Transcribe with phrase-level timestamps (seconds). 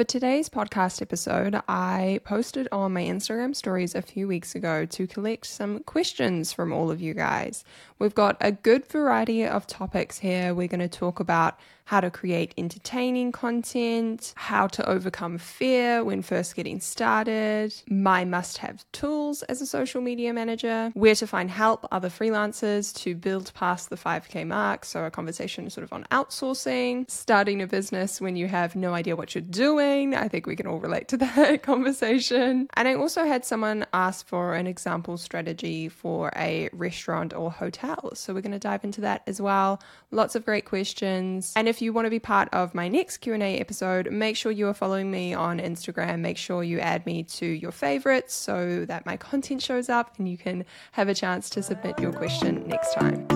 [0.00, 5.06] For today's podcast episode, I posted on my Instagram stories a few weeks ago to
[5.06, 7.64] collect some questions from all of you guys.
[7.98, 10.54] We've got a good variety of topics here.
[10.54, 11.58] We're going to talk about
[11.90, 18.58] how to create entertaining content, how to overcome fear when first getting started, my must
[18.58, 23.52] have tools as a social media manager, where to find help other freelancers to build
[23.54, 24.84] past the 5K mark.
[24.84, 29.16] So, a conversation sort of on outsourcing, starting a business when you have no idea
[29.16, 30.14] what you're doing.
[30.14, 32.68] I think we can all relate to that conversation.
[32.74, 38.12] And I also had someone ask for an example strategy for a restaurant or hotel.
[38.14, 39.82] So, we're going to dive into that as well.
[40.12, 41.52] Lots of great questions.
[41.56, 44.66] And if you want to be part of my next Q&A episode, make sure you
[44.68, 46.20] are following me on Instagram.
[46.20, 50.28] Make sure you add me to your favorites so that my content shows up and
[50.28, 53.26] you can have a chance to submit your question next time.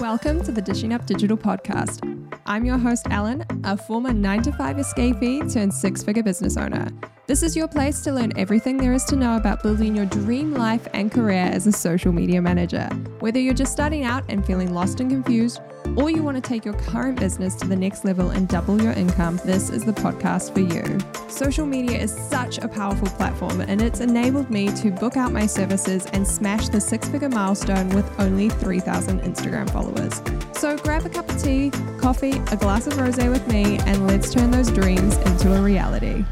[0.00, 2.08] Welcome to the Dishing Up Digital podcast.
[2.46, 6.88] I'm your host, Ellen, a former 9 to 5 escapee turned six figure business owner.
[7.28, 10.52] This is your place to learn everything there is to know about building your dream
[10.54, 12.86] life and career as a social media manager.
[13.20, 15.60] Whether you're just starting out and feeling lost and confused,
[15.96, 18.92] or you want to take your current business to the next level and double your
[18.94, 20.98] income, this is the podcast for you.
[21.30, 25.46] Social media is such a powerful platform, and it's enabled me to book out my
[25.46, 30.20] services and smash the six figure milestone with only 3,000 Instagram followers.
[30.58, 34.34] So grab a cup of tea, coffee, a glass of rose with me, and let's
[34.34, 36.24] turn those dreams into a reality.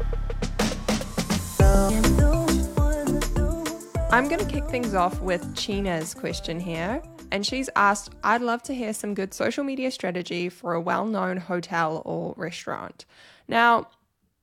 [4.13, 7.01] I'm going to kick things off with China's question here.
[7.31, 11.05] And she's asked, I'd love to hear some good social media strategy for a well
[11.05, 13.05] known hotel or restaurant.
[13.47, 13.87] Now,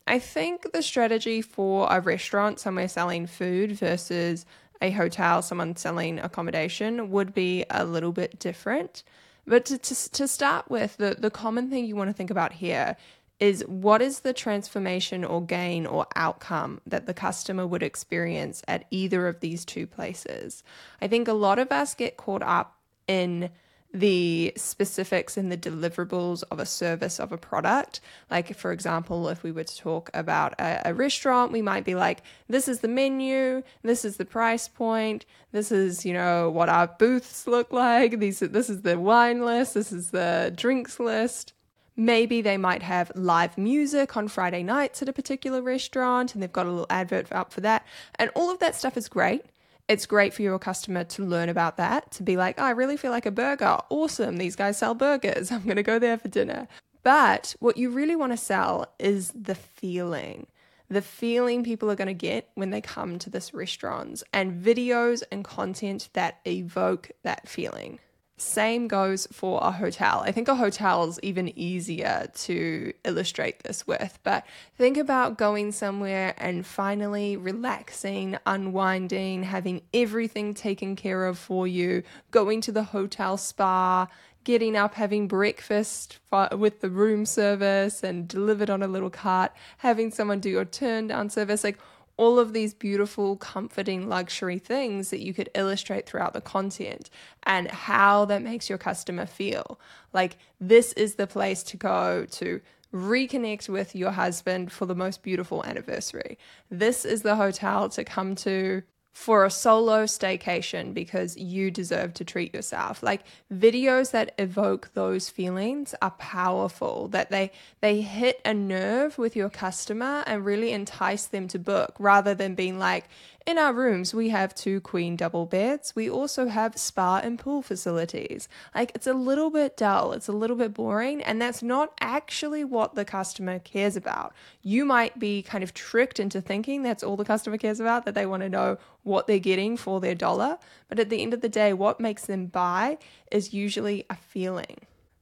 [0.07, 4.47] I think the strategy for a restaurant, somewhere selling food, versus
[4.81, 9.03] a hotel, someone selling accommodation, would be a little bit different.
[9.47, 12.55] But to, to, to start with, the, the common thing you want to think about
[12.55, 12.97] here
[13.41, 18.85] is what is the transformation or gain or outcome that the customer would experience at
[18.91, 20.63] either of these two places?
[21.01, 22.77] I think a lot of us get caught up
[23.07, 23.51] in
[23.93, 28.01] the specifics and the deliverables of a service of a product.
[28.31, 31.95] Like, for example, if we were to talk about a, a, restaurant, we might be
[31.95, 36.69] like, this is the menu, this is the price point, this is, you know, what
[36.69, 41.55] our booths look like, these, this is the wine list, this is the drinks list.
[41.99, 46.51] Maybe they might have live music on Friday nights at a particular restaurant and they've
[46.51, 47.85] got a little advert up for that.
[48.15, 49.45] And all of that stuff is great
[49.89, 52.99] it's great for your customer to learn about that, to be like, oh, I really
[52.99, 53.79] feel like a burger.
[53.89, 54.37] Awesome.
[54.37, 55.51] These guys sell burgers.
[55.53, 56.69] I'm going to go there for dinner.
[57.03, 60.47] But what you really want to sell is the feeling.
[60.91, 65.23] The feeling people are going to get when they come to this restaurant and videos
[65.33, 67.99] and content that evoke that feeling.
[68.41, 70.23] Same goes for a hotel.
[70.25, 75.73] I think a hotel is even easier to illustrate this with, but think about going
[75.73, 82.85] somewhere and finally relaxing, unwinding, having everything taken care of for you, going to the
[82.85, 84.07] hotel spa,
[84.45, 86.21] getting up, having breakfast
[86.57, 91.09] with the room service and delivered on a little cart, having someone do your turn
[91.09, 91.65] down service.
[91.65, 91.79] Like,
[92.19, 97.09] all of these beautiful, comforting luxury things that you could illustrate throughout the content
[97.45, 99.81] and how that makes your customer feel.
[100.13, 102.61] Like, this is the place to go to
[102.93, 106.39] reconnect with your husband for the most beautiful anniversary.
[106.71, 108.83] This is the hotel to come to
[109.19, 113.03] for a solo staycation because you deserve to treat yourself.
[113.03, 119.35] Like videos that evoke those feelings are powerful that they they hit a nerve with
[119.35, 123.09] your customer and really entice them to book rather than being like
[123.49, 125.97] in our rooms, we have two queen double beds.
[125.97, 128.47] We also have spa and pool facilities.
[128.75, 132.63] Like, it's a little bit dull, it's a little bit boring, and that's not actually
[132.63, 134.35] what the customer cares about.
[134.61, 138.15] You might be kind of tricked into thinking that's all the customer cares about, that
[138.15, 140.59] they want to know what they're getting for their dollar.
[140.91, 142.99] But at the end of the day, what makes them buy
[143.33, 144.77] is usually a feeling.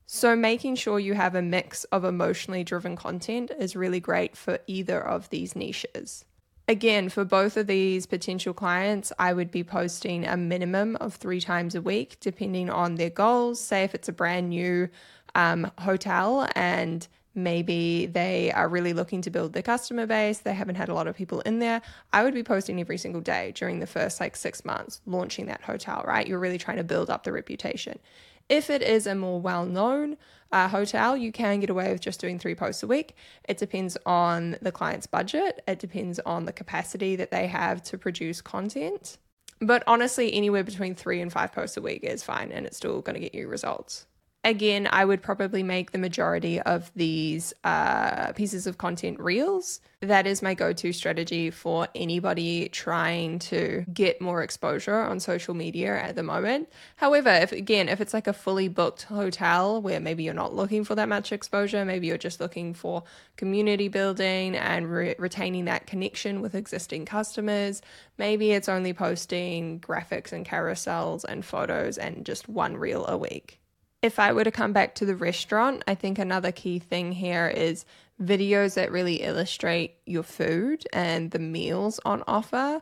[0.05, 4.59] So, making sure you have a mix of emotionally driven content is really great for
[4.67, 6.25] either of these niches.
[6.69, 11.41] Again, for both of these potential clients, I would be posting a minimum of three
[11.41, 13.61] times a week, depending on their goals.
[13.61, 14.89] Say if it's a brand new
[15.37, 20.75] um, hotel and maybe they are really looking to build their customer base, they haven't
[20.75, 21.83] had a lot of people in there,
[22.13, 25.61] I would be posting every single day during the first like six months launching that
[25.61, 26.27] hotel, right?
[26.27, 28.01] You're really trying to build up the reputation.
[28.49, 30.17] If it is a more well known
[30.53, 33.17] uh, hotel, you can get away with just doing three posts a week.
[33.49, 37.99] It depends on the client's budget, it depends on the capacity that they have to
[37.99, 39.19] produce content.
[39.61, 43.01] But honestly, anywhere between three and five posts a week is fine and it's still
[43.01, 44.07] going to get you results.
[44.47, 49.81] Again, I would probably make the majority of these uh, pieces of content reels.
[50.03, 55.53] That is my go to strategy for anybody trying to get more exposure on social
[55.53, 56.69] media at the moment.
[56.95, 60.85] However, if again, if it's like a fully booked hotel where maybe you're not looking
[60.85, 63.03] for that much exposure, maybe you're just looking for
[63.35, 67.83] community building and re- retaining that connection with existing customers,
[68.17, 73.59] maybe it's only posting graphics and carousels and photos and just one reel a week
[74.03, 77.49] if I were to come back to the restaurant, I think another key thing here
[77.49, 77.85] is
[78.23, 82.81] videos that really illustrate your food and the meals on offer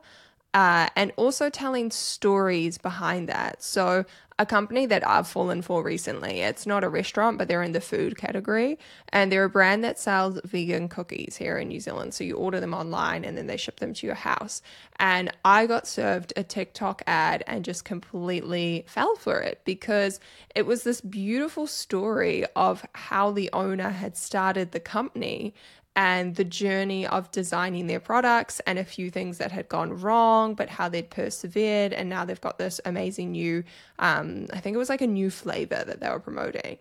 [0.55, 3.62] uh, and also telling stories behind that.
[3.62, 4.05] So,
[4.36, 7.81] a company that I've fallen for recently, it's not a restaurant, but they're in the
[7.81, 8.78] food category,
[9.10, 12.14] and they're a brand that sells vegan cookies here in New Zealand.
[12.14, 14.60] So, you order them online and then they ship them to your house.
[14.98, 20.19] And I got served a TikTok ad and just completely fell for it because
[20.54, 25.54] it was this beautiful story of how the owner had started the company
[25.96, 30.55] and the journey of designing their products and a few things that had gone wrong,
[30.55, 31.93] but how they'd persevered.
[31.93, 33.62] And now they've got this amazing new,
[33.99, 36.79] um, I think it was like a new flavor that they were promoting.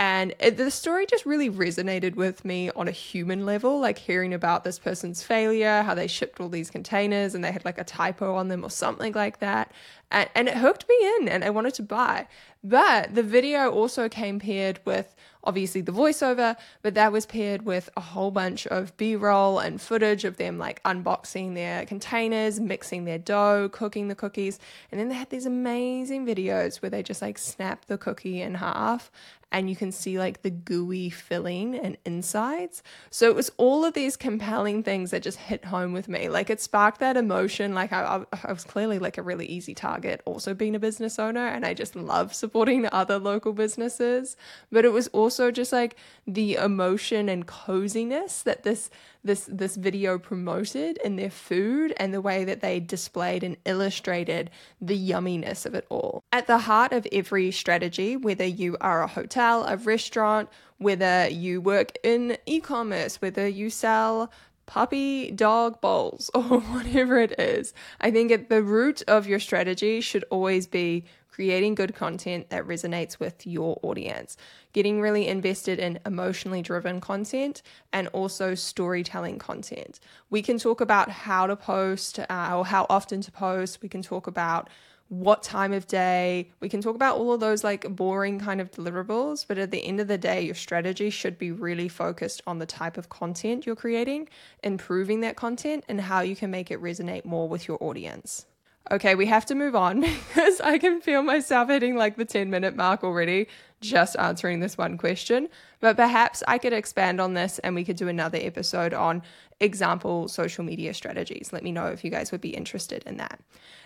[0.00, 4.32] And it, the story just really resonated with me on a human level, like hearing
[4.32, 7.84] about this person's failure, how they shipped all these containers and they had like a
[7.84, 9.72] typo on them or something like that.
[10.10, 12.28] And, and it hooked me in and I wanted to buy.
[12.64, 15.14] But the video also came paired with
[15.44, 19.80] obviously the voiceover, but that was paired with a whole bunch of B roll and
[19.80, 24.58] footage of them like unboxing their containers, mixing their dough, cooking the cookies.
[24.90, 28.54] And then they had these amazing videos where they just like snap the cookie in
[28.54, 29.10] half
[29.50, 32.82] and you can see like the gooey filling and insides.
[33.10, 36.28] So it was all of these compelling things that just hit home with me.
[36.28, 37.74] Like it sparked that emotion.
[37.74, 41.46] Like I, I, was clearly like a really easy target, also being a business owner,
[41.46, 44.36] and I just love supporting other local businesses.
[44.70, 45.96] But it was also just like
[46.26, 48.90] the emotion and coziness that this
[49.24, 54.50] this this video promoted in their food and the way that they displayed and illustrated
[54.80, 56.22] the yumminess of it all.
[56.32, 60.48] At the heart of every strategy, whether you are a hotel, a restaurant,
[60.78, 64.30] whether you work in e-commerce, whether you sell
[64.68, 67.74] puppy dog bowls or whatever it is.
[68.00, 72.66] I think at the root of your strategy should always be creating good content that
[72.66, 74.36] resonates with your audience,
[74.72, 77.62] getting really invested in emotionally driven content
[77.92, 80.00] and also storytelling content.
[80.30, 83.80] We can talk about how to post uh, or how often to post.
[83.82, 84.68] We can talk about
[85.08, 86.50] what time of day.
[86.60, 89.84] We can talk about all of those like boring kind of deliverables, but at the
[89.84, 93.66] end of the day, your strategy should be really focused on the type of content
[93.66, 94.28] you're creating,
[94.62, 98.46] improving that content, and how you can make it resonate more with your audience
[98.90, 102.50] okay, we have to move on because I can feel myself hitting like the 10
[102.50, 103.48] minute mark already
[103.80, 105.48] just answering this one question.
[105.80, 109.22] But perhaps I could expand on this and we could do another episode on
[109.60, 111.52] example social media strategies.
[111.52, 113.40] Let me know if you guys would be interested in that.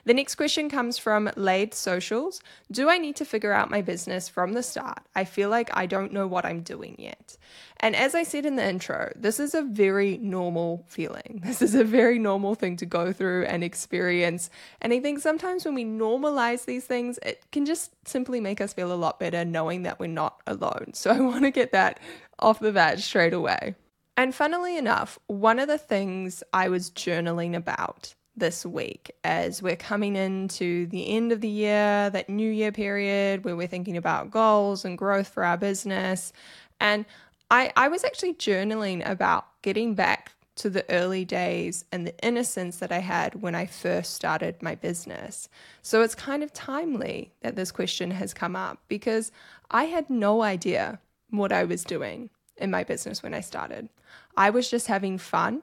[0.05, 2.41] The next question comes from Laid Socials.
[2.71, 5.01] Do I need to figure out my business from the start?
[5.15, 7.37] I feel like I don't know what I'm doing yet.
[7.79, 11.41] And as I said in the intro, this is a very normal feeling.
[11.53, 14.51] This is a very normal thing to go through and experience.
[14.81, 18.73] And I think sometimes when we normalize these things, it can just simply make us
[18.73, 20.93] feel a lot better knowing that we're not alone.
[21.03, 21.99] So I want to get that
[22.39, 23.75] off the bat straight away.
[24.17, 29.77] And funnily enough, one of the things I was journaling about this week as we're
[29.77, 34.31] coming into the end of the year, that new year period where we're thinking about
[34.31, 36.33] goals and growth for our business.
[36.81, 37.05] And
[37.51, 42.79] I, I was actually journaling about getting back to the early days and the innocence
[42.79, 45.49] that I had when I first started my business.
[45.81, 49.33] So it's kind of timely that this question has come up because
[49.71, 51.01] I had no idea
[51.31, 53.89] what I was doing in my business when I started.
[54.37, 55.63] I was just having fun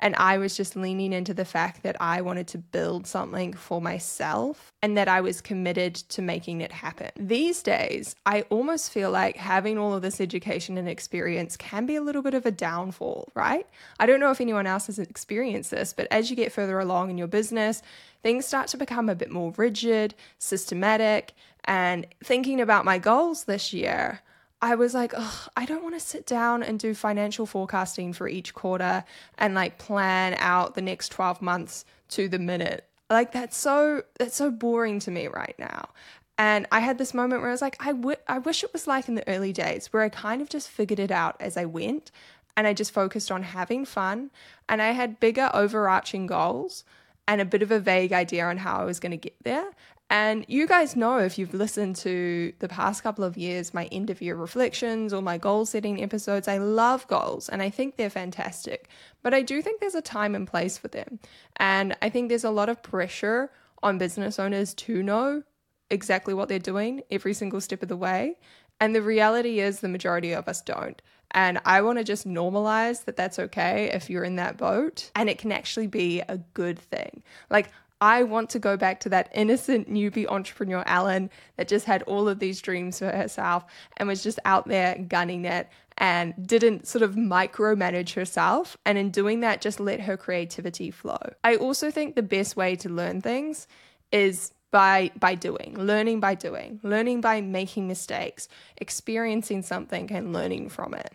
[0.00, 3.80] and I was just leaning into the fact that I wanted to build something for
[3.80, 7.10] myself and that I was committed to making it happen.
[7.16, 11.96] These days, I almost feel like having all of this education and experience can be
[11.96, 13.66] a little bit of a downfall, right?
[13.98, 17.10] I don't know if anyone else has experienced this, but as you get further along
[17.10, 17.82] in your business,
[18.22, 21.32] things start to become a bit more rigid, systematic,
[21.64, 24.22] and thinking about my goals this year.
[24.60, 25.14] I was like,
[25.56, 29.04] I don't want to sit down and do financial forecasting for each quarter
[29.36, 32.84] and like plan out the next 12 months to the minute.
[33.10, 35.88] Like that's so that's so boring to me right now.
[36.36, 38.86] And I had this moment where I was like, I, w- I wish it was
[38.86, 41.64] like in the early days where I kind of just figured it out as I
[41.64, 42.12] went
[42.56, 44.30] and I just focused on having fun
[44.68, 46.84] and I had bigger overarching goals
[47.26, 49.70] and a bit of a vague idea on how I was going to get there.
[50.10, 54.08] And you guys know if you've listened to the past couple of years, my end
[54.08, 58.08] of year reflections or my goal setting episodes, I love goals and I think they're
[58.08, 58.88] fantastic.
[59.22, 61.20] But I do think there's a time and place for them.
[61.56, 63.50] And I think there's a lot of pressure
[63.82, 65.42] on business owners to know
[65.90, 68.36] exactly what they're doing every single step of the way.
[68.80, 71.00] And the reality is, the majority of us don't.
[71.32, 75.28] And I want to just normalize that that's okay if you're in that boat and
[75.28, 77.22] it can actually be a good thing.
[77.50, 82.02] Like, I want to go back to that innocent newbie entrepreneur, Ellen, that just had
[82.04, 83.64] all of these dreams for herself
[83.96, 88.76] and was just out there gunning it and didn't sort of micromanage herself.
[88.84, 91.18] And in doing that, just let her creativity flow.
[91.42, 93.66] I also think the best way to learn things
[94.12, 100.68] is by by doing learning by doing learning by making mistakes experiencing something and learning
[100.68, 101.14] from it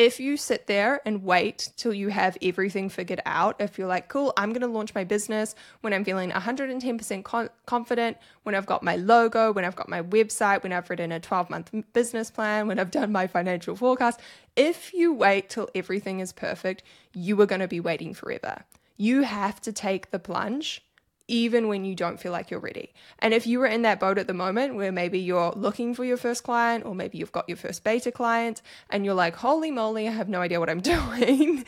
[0.00, 4.08] if you sit there and wait till you have everything figured out, if you're like,
[4.08, 8.64] cool, I'm going to launch my business when I'm feeling 110% con- confident, when I've
[8.64, 12.30] got my logo, when I've got my website, when I've written a 12 month business
[12.30, 14.20] plan, when I've done my financial forecast,
[14.56, 18.64] if you wait till everything is perfect, you are going to be waiting forever.
[18.96, 20.82] You have to take the plunge
[21.30, 22.92] even when you don't feel like you're ready.
[23.20, 26.04] And if you were in that boat at the moment where maybe you're looking for
[26.04, 29.70] your first client or maybe you've got your first beta client and you're like, holy
[29.70, 31.64] moly, I have no idea what I'm doing,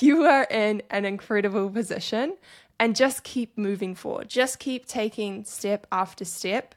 [0.00, 2.36] you are in an incredible position.
[2.80, 4.28] And just keep moving forward.
[4.28, 6.74] Just keep taking step after step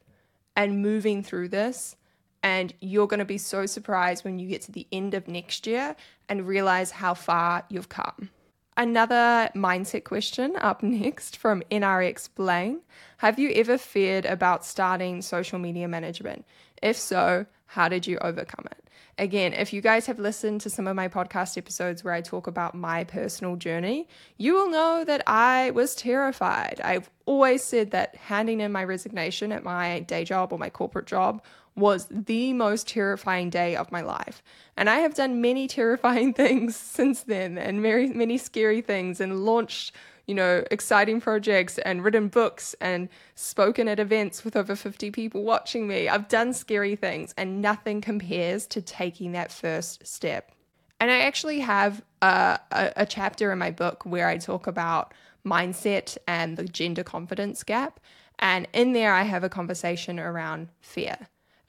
[0.56, 1.96] and moving through this.
[2.44, 5.65] And you're going to be so surprised when you get to the end of next
[5.65, 5.96] year
[6.29, 8.29] and realize how far you've come.
[8.77, 12.81] Another mindset question up next from NRX Blaine.
[13.17, 16.46] Have you ever feared about starting social media management?
[16.84, 18.88] If so, how did you overcome it?
[19.17, 22.46] Again, if you guys have listened to some of my podcast episodes where I talk
[22.46, 24.07] about my personal journey,
[24.38, 26.79] you will know that I was terrified.
[26.84, 31.07] I've always said that handing in my resignation at my day job or my corporate
[31.07, 31.41] job
[31.77, 34.41] was the most terrifying day of my life.
[34.75, 39.46] And I have done many terrifying things since then and very many scary things and
[39.46, 39.93] launched,
[40.25, 45.43] you know, exciting projects and written books and spoken at events with over 50 people
[45.43, 46.10] watching me.
[46.10, 50.51] I've done scary things and nothing compares to taking that first step.
[51.00, 55.13] And I actually have a, a, a chapter in my book where I talk about
[55.46, 58.00] mindset and the gender confidence gap.
[58.39, 61.27] And in there, I have a conversation around fear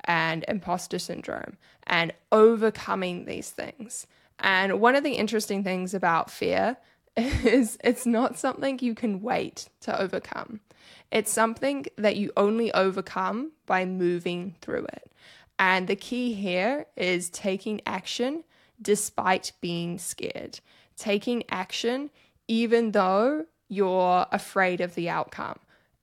[0.08, 4.06] and imposter syndrome and overcoming these things.
[4.40, 6.78] And one of the interesting things about fear
[7.16, 10.60] is it's not something you can wait to overcome.
[11.12, 15.12] It's something that you only overcome by moving through it.
[15.58, 18.44] And the key here is taking action
[18.80, 20.60] despite being scared,
[20.96, 22.10] taking action
[22.46, 25.58] even though you're afraid of the outcome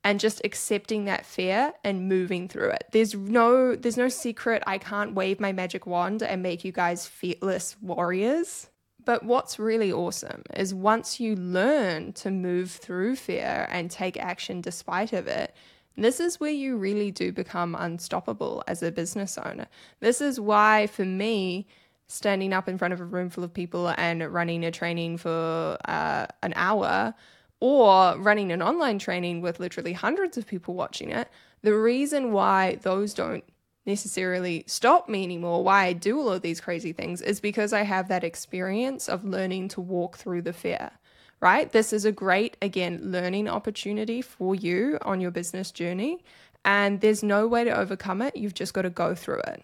[0.05, 2.85] and just accepting that fear and moving through it.
[2.91, 4.61] There's no there's no secret.
[4.67, 8.69] I can't wave my magic wand and make you guys fearless warriors.
[9.03, 14.61] But what's really awesome is once you learn to move through fear and take action
[14.61, 15.55] despite of it,
[15.97, 19.67] this is where you really do become unstoppable as a business owner.
[20.01, 21.67] This is why for me
[22.07, 25.77] standing up in front of a room full of people and running a training for
[25.85, 27.15] uh, an hour
[27.65, 31.27] or running an online training with literally hundreds of people watching it,
[31.63, 33.43] the reason why those don't
[33.87, 37.81] necessarily stop me anymore, why I do all of these crazy things, is because I
[37.81, 40.91] have that experience of learning to walk through the fear,
[41.41, 41.71] right?
[41.71, 46.23] This is a great, again, learning opportunity for you on your business journey.
[46.65, 48.35] And there's no way to overcome it.
[48.35, 49.63] You've just got to go through it.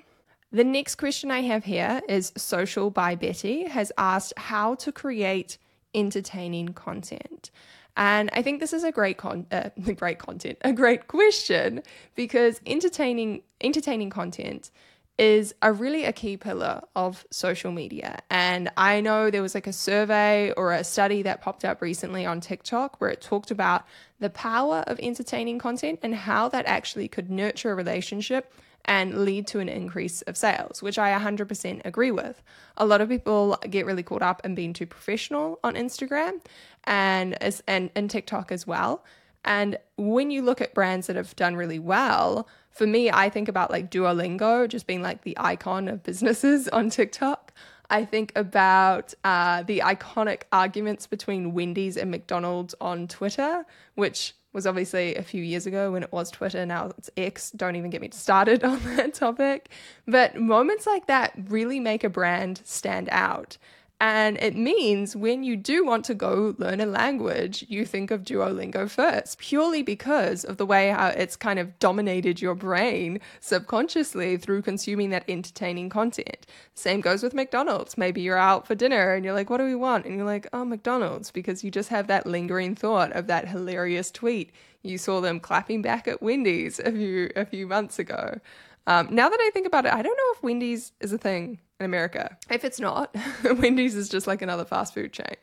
[0.52, 5.60] The next question I have here is Social by Betty has asked how to create
[5.94, 7.52] entertaining content.
[7.98, 11.84] And I think this is a great con uh, great content, a great question
[12.16, 14.72] because entertaining entertaining content
[15.18, 18.20] is a really a key pillar of social media.
[18.32, 22.26] And I know there was like a survey or a study that popped up recently
[22.26, 23.86] on TikTok where it talked about
[24.20, 28.52] the power of entertaining content and how that actually could nurture a relationship
[28.86, 32.42] and lead to an increase of sales, which I 100% agree with.
[32.78, 36.42] A lot of people get really caught up in being too professional on Instagram
[36.86, 39.04] and and and TikTok as well.
[39.44, 43.48] And when you look at brands that have done really well, for me, I think
[43.48, 47.54] about like Duolingo just being like the icon of businesses on TikTok.
[47.90, 54.68] I think about uh, the iconic arguments between Wendy's and McDonald's on Twitter, which was
[54.68, 56.66] obviously a few years ago when it was Twitter.
[56.66, 57.52] Now it's X.
[57.52, 59.70] Don't even get me started on that topic.
[60.08, 63.58] But moments like that really make a brand stand out.
[64.02, 68.24] And it means when you do want to go learn a language, you think of
[68.24, 74.38] Duolingo first, purely because of the way how it's kind of dominated your brain subconsciously
[74.38, 76.48] through consuming that entertaining content.
[76.74, 77.96] Same goes with McDonald's.
[77.96, 80.08] Maybe you're out for dinner and you're like, what do we want?
[80.08, 84.10] And you're like, oh, McDonald's, because you just have that lingering thought of that hilarious
[84.10, 84.52] tweet.
[84.82, 88.40] You saw them clapping back at Wendy's a few a few months ago.
[88.88, 91.60] Um, now that I think about it, I don't know if Wendy's is a thing
[91.80, 92.38] in America.
[92.50, 95.36] If it's not, Wendy's is just like another fast food chain.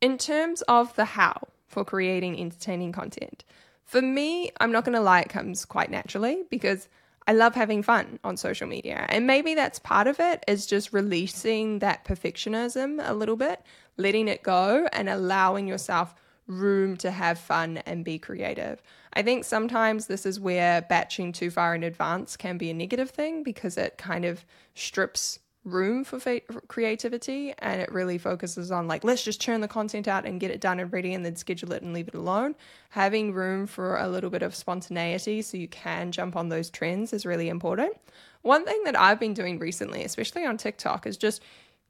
[0.00, 3.44] In terms of the how for creating entertaining content,
[3.84, 6.88] for me, I'm not going to lie, it comes quite naturally because
[7.26, 9.06] I love having fun on social media.
[9.08, 13.62] And maybe that's part of it is just releasing that perfectionism a little bit,
[13.96, 16.14] letting it go and allowing yourself
[16.46, 18.82] room to have fun and be creative.
[19.12, 23.10] I think sometimes this is where batching too far in advance can be a negative
[23.10, 28.86] thing because it kind of strips room for, fa- creativity and it really focuses on
[28.86, 31.34] like let's just churn the content out and get it done and ready and then
[31.34, 32.54] schedule it and leave it alone
[32.90, 37.14] having room for a little bit of spontaneity so you can jump on those trends
[37.14, 37.94] is really important
[38.42, 41.42] one thing that i've been doing recently especially on tiktok is just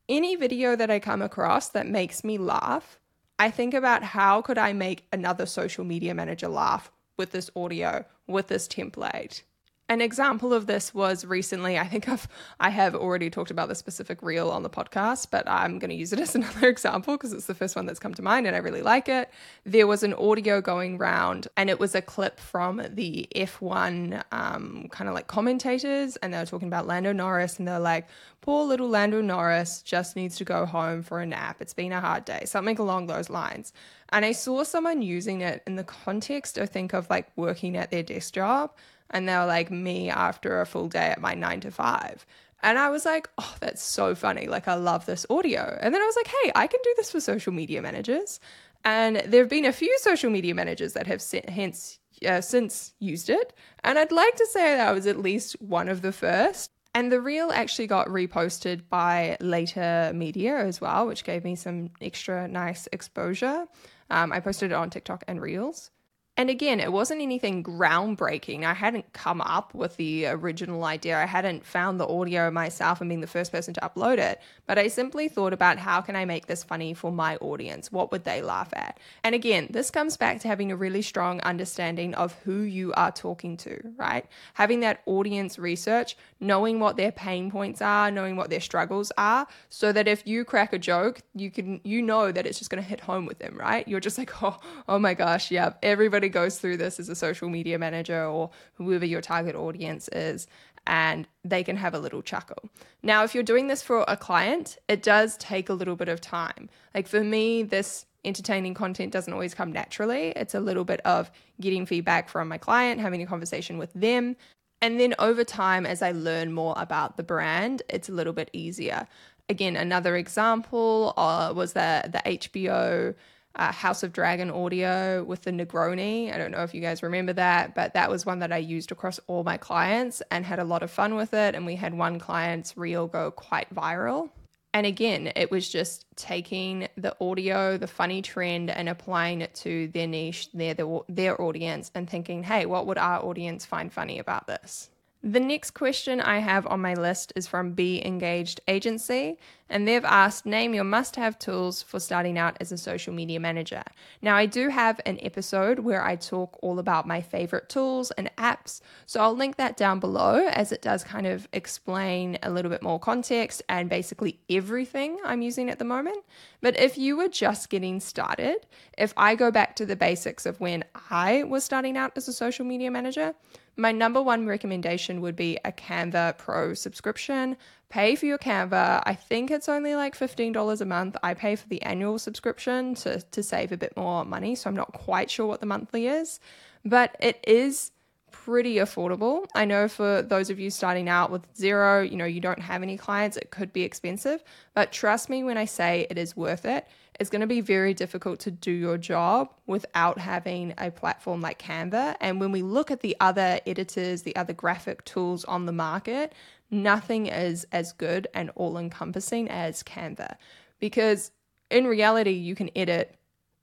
[0.08, 3.00] any video that i come across that makes me laugh
[3.38, 8.04] i think about how could i make another social media manager laugh with this audio
[8.26, 9.42] with this template
[9.88, 12.26] an example of this was recently, I think I've
[12.58, 15.94] I have already talked about the specific reel on the podcast, but I'm going to
[15.94, 18.56] use it as another example because it's the first one that's come to mind and
[18.56, 19.30] I really like it.
[19.64, 24.88] There was an audio going round and it was a clip from the F1 um,
[24.90, 28.06] kind of like commentators and they were talking about Lando Norris and they're like,
[28.40, 31.58] poor little Lando Norris just needs to go home for a nap.
[31.60, 33.74] It's been a hard day, something along those lines.
[34.10, 37.90] And I saw someone using it in the context, I think, of like working at
[37.90, 38.70] their desk job
[39.10, 42.26] and they were like me after a full day at my nine to five.
[42.62, 44.46] And I was like, oh, that's so funny.
[44.46, 45.78] Like, I love this audio.
[45.82, 48.40] And then I was like, hey, I can do this for social media managers.
[48.84, 53.28] And there have been a few social media managers that have hence uh, since used
[53.28, 53.52] it.
[53.82, 56.70] And I'd like to say that I was at least one of the first.
[56.94, 61.90] And the reel actually got reposted by Later Media as well, which gave me some
[62.00, 63.66] extra nice exposure.
[64.10, 65.90] Um, I posted it on TikTok and Reels.
[66.36, 68.64] And again, it wasn't anything groundbreaking.
[68.64, 71.16] I hadn't come up with the original idea.
[71.16, 74.40] I hadn't found the audio myself and been the first person to upload it.
[74.66, 77.92] But I simply thought about how can I make this funny for my audience?
[77.92, 78.98] What would they laugh at?
[79.22, 83.12] And again, this comes back to having a really strong understanding of who you are
[83.12, 84.26] talking to, right?
[84.54, 89.46] Having that audience research, knowing what their pain points are, knowing what their struggles are,
[89.68, 92.82] so that if you crack a joke, you can you know that it's just going
[92.82, 93.86] to hit home with them, right?
[93.86, 97.14] You're just like, "Oh, oh my gosh, yeah, everybody everybody goes through this as a
[97.14, 100.46] social media manager or whoever your target audience is,
[100.86, 102.70] and they can have a little chuckle.
[103.02, 106.20] Now, if you're doing this for a client, it does take a little bit of
[106.20, 106.70] time.
[106.94, 110.32] Like for me, this entertaining content doesn't always come naturally.
[110.34, 114.36] It's a little bit of getting feedback from my client, having a conversation with them.
[114.80, 118.48] And then over time, as I learn more about the brand, it's a little bit
[118.54, 119.06] easier.
[119.50, 123.14] Again, another example uh, was the, the HBO
[123.56, 126.34] uh, House of Dragon audio with the Negroni.
[126.34, 128.90] I don't know if you guys remember that, but that was one that I used
[128.90, 131.54] across all my clients and had a lot of fun with it.
[131.54, 134.30] And we had one client's reel go quite viral.
[134.72, 139.86] And again, it was just taking the audio, the funny trend, and applying it to
[139.88, 144.18] their niche, their, their, their audience, and thinking, hey, what would our audience find funny
[144.18, 144.90] about this?
[145.26, 149.38] The next question I have on my list is from Be Engaged Agency,
[149.70, 153.40] and they've asked, Name your must have tools for starting out as a social media
[153.40, 153.82] manager.
[154.20, 158.30] Now, I do have an episode where I talk all about my favorite tools and
[158.36, 162.70] apps, so I'll link that down below as it does kind of explain a little
[162.70, 166.22] bit more context and basically everything I'm using at the moment.
[166.60, 168.66] But if you were just getting started,
[168.98, 172.32] if I go back to the basics of when I was starting out as a
[172.34, 173.34] social media manager,
[173.76, 177.56] my number one recommendation would be a Canva Pro subscription.
[177.88, 179.02] Pay for your Canva.
[179.04, 181.16] I think it's only like $15 a month.
[181.22, 184.76] I pay for the annual subscription to, to save a bit more money, so I'm
[184.76, 186.40] not quite sure what the monthly is,
[186.84, 187.90] but it is
[188.30, 189.46] pretty affordable.
[189.54, 192.82] I know for those of you starting out with zero, you know, you don't have
[192.82, 194.42] any clients, it could be expensive,
[194.74, 196.86] but trust me when I say it is worth it
[197.20, 201.58] it's going to be very difficult to do your job without having a platform like
[201.60, 202.16] Canva.
[202.20, 206.32] And when we look at the other editors, the other graphic tools on the market,
[206.70, 210.36] nothing is as good and all encompassing as Canva.
[210.80, 211.30] Because
[211.70, 213.14] in reality, you can edit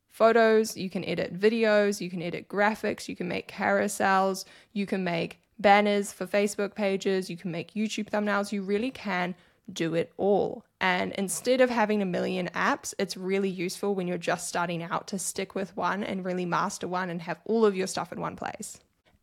[0.10, 5.04] photos, you can edit videos, you can edit graphics, you can make carousels, you can
[5.04, 8.52] make banners for Facebook pages, you can make YouTube thumbnails.
[8.52, 9.36] You really can
[9.74, 10.66] do it all.
[10.80, 15.08] And instead of having a million apps, it's really useful when you're just starting out
[15.08, 18.20] to stick with one and really master one and have all of your stuff in
[18.20, 18.80] one place.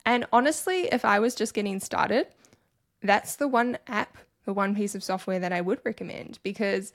[0.06, 2.28] And honestly, if I was just getting started,
[3.02, 6.92] that's the one app, the one piece of software that I would recommend because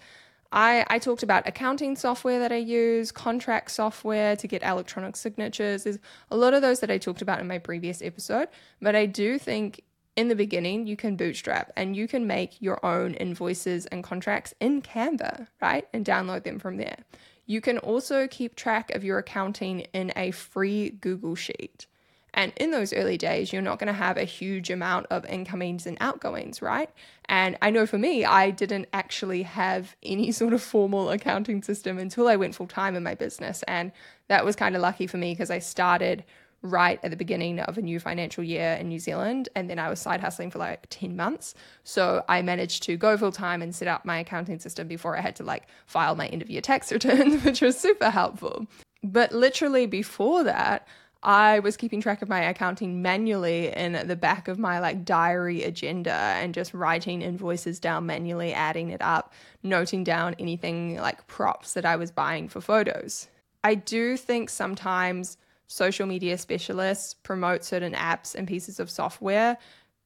[0.54, 5.84] I, I talked about accounting software that I use, contract software to get electronic signatures.
[5.84, 5.98] There's
[6.30, 8.50] a lot of those that I talked about in my previous episode,
[8.82, 9.84] but I do think
[10.16, 14.54] in the beginning you can bootstrap and you can make your own invoices and contracts
[14.60, 15.88] in Canva, right?
[15.94, 16.98] And download them from there.
[17.46, 21.88] You can also keep track of your accounting in a free Google Sheet.
[22.34, 25.86] And in those early days, you're not going to have a huge amount of incomings
[25.86, 26.90] and outgoings, right?
[27.26, 32.00] And I know for me, I didn't actually have any sort of formal accounting system
[32.00, 33.64] until I went full time in my business.
[33.68, 33.92] And
[34.30, 36.24] that was kind of lucky for me because I started
[36.64, 39.50] right at the beginning of a new financial year in New Zealand.
[39.56, 41.54] And then I was side hustling for like 10 months.
[41.84, 45.22] So I managed to go full time and set up my accounting system before I
[45.22, 48.66] had to like file my end of year tax returns, which was super helpful.
[49.04, 50.88] But literally before that,
[51.22, 55.64] I was keeping track of my accounting manually in the back of my like diary
[55.64, 61.74] agenda and just writing invoices down manually, adding it up, noting down anything like props
[61.74, 63.30] that I was buying for photos.
[63.64, 69.58] I do think sometimes social media specialists promote certain apps and pieces of software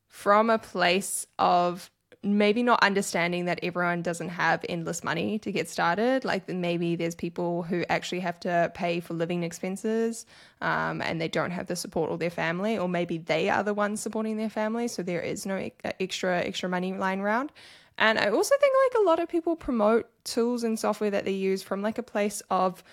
[0.07, 1.91] from a place of
[2.23, 6.25] maybe not understanding that everyone doesn't have endless money to get started.
[6.25, 10.25] Like maybe there's people who actually have to pay for living expenses
[10.61, 13.73] um, and they don't have the support of their family, or maybe they are the
[13.73, 17.51] ones supporting their family, so there is no uh, extra extra money lying around.
[17.99, 21.31] And I also think like a lot of people promote tools and software that they
[21.31, 22.83] use from like a place of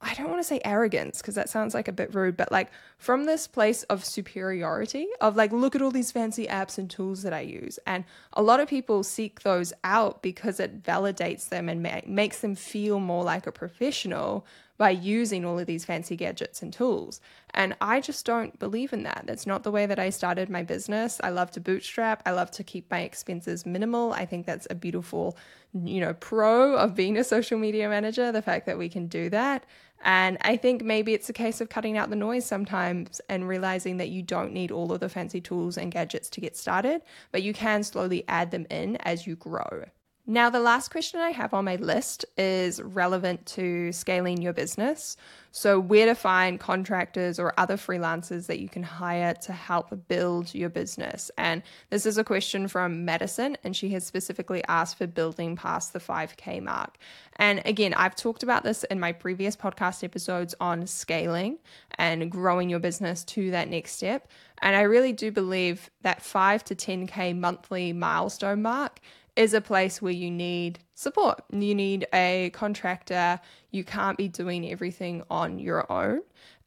[0.00, 2.70] I don't want to say arrogance because that sounds like a bit rude, but like
[2.98, 7.22] from this place of superiority, of like, look at all these fancy apps and tools
[7.22, 7.78] that I use.
[7.86, 8.04] And
[8.34, 12.54] a lot of people seek those out because it validates them and ma- makes them
[12.54, 14.46] feel more like a professional
[14.78, 17.20] by using all of these fancy gadgets and tools.
[17.54, 19.24] And I just don't believe in that.
[19.26, 21.20] That's not the way that I started my business.
[21.22, 24.12] I love to bootstrap, I love to keep my expenses minimal.
[24.12, 25.36] I think that's a beautiful,
[25.72, 29.30] you know, pro of being a social media manager, the fact that we can do
[29.30, 29.64] that.
[30.04, 33.96] And I think maybe it's a case of cutting out the noise sometimes and realizing
[33.96, 37.42] that you don't need all of the fancy tools and gadgets to get started, but
[37.42, 39.84] you can slowly add them in as you grow.
[40.28, 45.16] Now, the last question I have on my list is relevant to scaling your business.
[45.52, 50.52] So, where to find contractors or other freelancers that you can hire to help build
[50.52, 51.30] your business.
[51.38, 55.92] And this is a question from Madison, and she has specifically asked for building past
[55.92, 56.98] the 5K mark.
[57.36, 61.58] And again, I've talked about this in my previous podcast episodes on scaling
[61.98, 64.28] and growing your business to that next step.
[64.60, 69.00] And I really do believe that 5 to 10K monthly milestone mark
[69.36, 71.42] is a place where you need support.
[71.52, 73.38] You need a contractor.
[73.70, 76.22] You can't be doing everything on your own.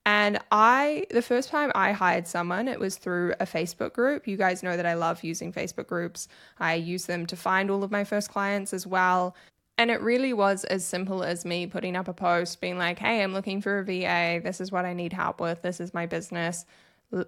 [0.06, 4.28] And I, the first time I hired someone, it was through a Facebook group.
[4.28, 6.28] You guys know that I love using Facebook groups.
[6.60, 9.36] I use them to find all of my first clients as well.
[9.78, 13.22] And it really was as simple as me putting up a post being like, hey,
[13.24, 14.42] I'm looking for a VA.
[14.44, 15.62] This is what I need help with.
[15.62, 16.66] This is my business.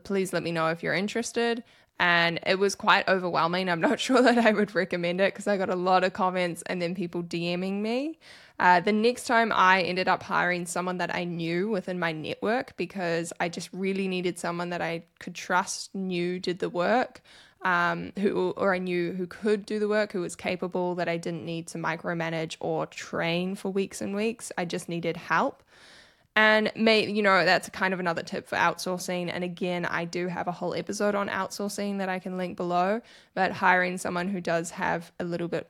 [0.03, 1.63] Please let me know if you're interested
[2.01, 3.69] and it was quite overwhelming.
[3.69, 6.63] I'm not sure that I would recommend it because I got a lot of comments
[6.65, 8.17] and then people DMing me.
[8.59, 12.75] Uh, the next time I ended up hiring someone that I knew within my network
[12.75, 17.21] because I just really needed someone that I could trust, knew did the work,
[17.61, 21.17] um, who or I knew who could do the work, who was capable, that I
[21.17, 24.51] didn't need to micromanage or train for weeks and weeks.
[24.57, 25.61] I just needed help.
[26.35, 29.29] And may you know that's kind of another tip for outsourcing.
[29.33, 33.01] And again, I do have a whole episode on outsourcing that I can link below.
[33.33, 35.69] But hiring someone who does have a little bit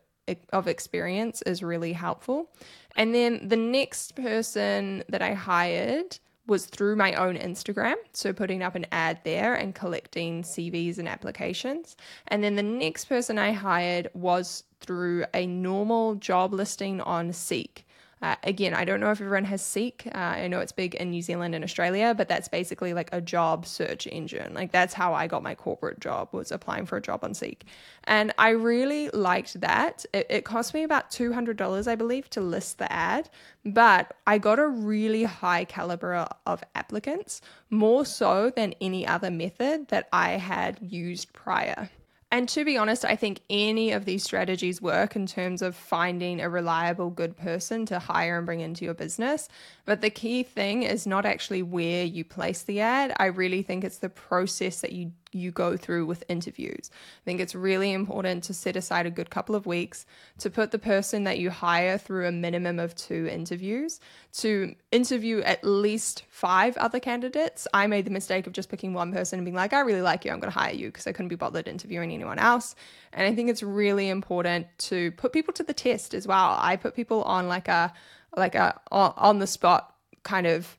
[0.54, 2.50] of experience is really helpful.
[2.96, 7.96] And then the next person that I hired was through my own Instagram.
[8.14, 11.96] So putting up an ad there and collecting CVs and applications.
[12.28, 17.86] And then the next person I hired was through a normal job listing on Seek.
[18.22, 20.08] Uh, again, I don't know if everyone has Seek.
[20.14, 23.20] Uh, I know it's big in New Zealand and Australia, but that's basically like a
[23.20, 24.54] job search engine.
[24.54, 27.66] Like that's how I got my corporate job was applying for a job on Seek,
[28.04, 30.06] and I really liked that.
[30.14, 33.30] It, it cost me about two hundred dollars, I believe, to list the ad,
[33.66, 39.88] but I got a really high caliber of applicants, more so than any other method
[39.88, 41.90] that I had used prior.
[42.34, 46.40] And to be honest, I think any of these strategies work in terms of finding
[46.40, 49.50] a reliable, good person to hire and bring into your business.
[49.84, 53.14] But the key thing is not actually where you place the ad.
[53.20, 56.90] I really think it's the process that you you go through with interviews.
[56.92, 60.06] I think it's really important to set aside a good couple of weeks
[60.40, 64.00] to put the person that you hire through a minimum of two interviews,
[64.34, 67.68] to interview at least five other candidates.
[67.74, 70.26] I made the mistake of just picking one person and being like, I really like
[70.26, 72.76] you, I'm going to hire you because I couldn't be bothered interviewing anyone else.
[73.14, 76.58] And I think it's really important to put people to the test as well.
[76.60, 77.94] I put people on like a
[78.36, 80.78] like a on the spot kind of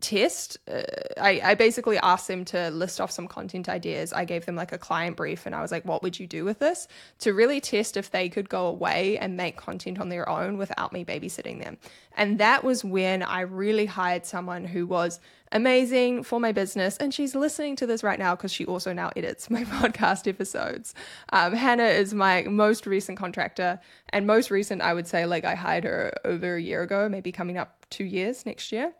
[0.00, 0.58] test.
[0.68, 0.82] Uh,
[1.20, 4.12] I, I basically asked them to list off some content ideas.
[4.12, 6.44] I gave them like a client brief and I was like, what would you do
[6.44, 6.86] with this?
[7.20, 10.92] To really test if they could go away and make content on their own without
[10.92, 11.78] me babysitting them.
[12.16, 15.20] And that was when I really hired someone who was
[15.52, 16.96] amazing for my business.
[16.98, 20.94] And she's listening to this right now because she also now edits my podcast episodes.
[21.32, 23.80] Um, Hannah is my most recent contractor.
[24.10, 27.32] And most recent, I would say, like I hired her over a year ago, maybe
[27.32, 28.92] coming up two years next year.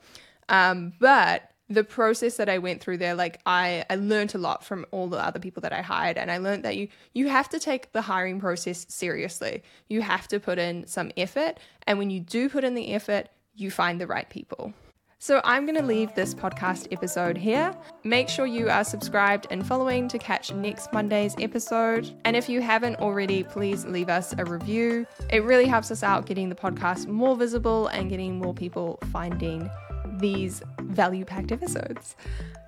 [0.49, 4.65] Um, but the process that I went through there, like I, I learned a lot
[4.65, 6.17] from all the other people that I hired.
[6.17, 9.63] And I learned that you you have to take the hiring process seriously.
[9.89, 11.59] You have to put in some effort.
[11.87, 14.73] And when you do put in the effort, you find the right people.
[15.19, 17.75] So I'm going to leave this podcast episode here.
[18.05, 22.15] Make sure you are subscribed and following to catch next Monday's episode.
[22.27, 25.07] And if you haven't already, please leave us a review.
[25.31, 29.71] It really helps us out getting the podcast more visible and getting more people finding
[30.19, 32.17] these value packed episodes.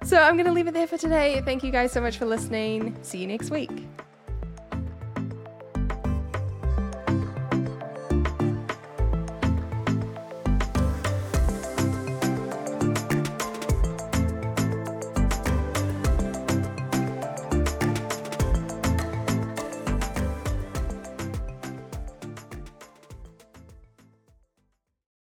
[0.04, 1.42] So I'm going to leave it there for today.
[1.44, 2.96] Thank you guys so much for listening.
[3.02, 3.70] See you next week.